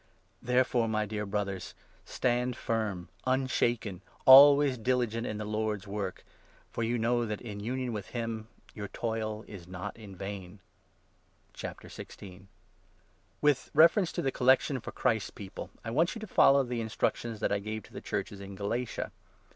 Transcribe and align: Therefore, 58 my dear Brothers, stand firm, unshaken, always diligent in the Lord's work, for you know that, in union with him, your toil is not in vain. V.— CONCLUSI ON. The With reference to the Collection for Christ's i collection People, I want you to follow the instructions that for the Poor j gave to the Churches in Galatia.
Therefore, 0.41 0.85
58 0.85 0.91
my 0.91 1.05
dear 1.05 1.25
Brothers, 1.27 1.75
stand 2.05 2.55
firm, 2.55 3.09
unshaken, 3.27 4.01
always 4.25 4.79
diligent 4.79 5.27
in 5.27 5.37
the 5.37 5.45
Lord's 5.45 5.85
work, 5.85 6.25
for 6.71 6.81
you 6.81 6.97
know 6.97 7.23
that, 7.27 7.39
in 7.39 7.59
union 7.59 7.93
with 7.93 8.07
him, 8.07 8.47
your 8.73 8.87
toil 8.87 9.45
is 9.47 9.67
not 9.67 9.95
in 9.97 10.15
vain. 10.15 10.57
V.— 11.55 11.67
CONCLUSI 11.67 12.33
ON. 12.33 12.39
The 12.39 12.43
With 13.41 13.69
reference 13.75 14.11
to 14.13 14.23
the 14.23 14.31
Collection 14.31 14.79
for 14.79 14.91
Christ's 14.91 15.29
i 15.29 15.37
collection 15.37 15.45
People, 15.67 15.69
I 15.85 15.91
want 15.91 16.15
you 16.15 16.19
to 16.19 16.25
follow 16.25 16.63
the 16.63 16.81
instructions 16.81 17.39
that 17.39 17.51
for 17.51 17.59
the 17.59 17.59
Poor 17.59 17.65
j 17.65 17.71
gave 17.75 17.83
to 17.83 17.93
the 17.93 18.01
Churches 18.01 18.39
in 18.41 18.55
Galatia. 18.55 19.11